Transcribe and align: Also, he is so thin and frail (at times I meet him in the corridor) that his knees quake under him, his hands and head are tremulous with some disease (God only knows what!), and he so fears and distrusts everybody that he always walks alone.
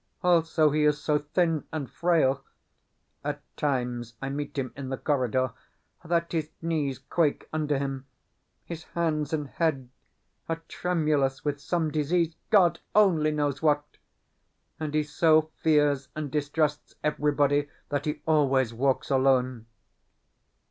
Also, 0.23 0.71
he 0.71 0.83
is 0.83 0.99
so 0.99 1.19
thin 1.19 1.65
and 1.71 1.87
frail 1.87 2.43
(at 3.23 3.39
times 3.55 4.15
I 4.19 4.29
meet 4.29 4.57
him 4.57 4.73
in 4.75 4.89
the 4.89 4.97
corridor) 4.97 5.51
that 6.03 6.31
his 6.31 6.49
knees 6.59 6.97
quake 6.97 7.47
under 7.53 7.77
him, 7.77 8.07
his 8.65 8.85
hands 8.97 9.31
and 9.31 9.47
head 9.49 9.91
are 10.49 10.63
tremulous 10.67 11.45
with 11.45 11.61
some 11.61 11.91
disease 11.91 12.33
(God 12.49 12.79
only 12.95 13.29
knows 13.29 13.61
what!), 13.61 13.85
and 14.79 14.95
he 14.95 15.03
so 15.03 15.51
fears 15.61 16.07
and 16.15 16.31
distrusts 16.31 16.95
everybody 17.03 17.69
that 17.89 18.05
he 18.05 18.23
always 18.25 18.73
walks 18.73 19.11
alone. 19.11 19.67